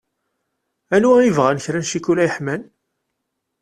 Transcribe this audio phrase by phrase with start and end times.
[0.95, 2.61] Anwa i yebɣan kra n cikula yeḥman.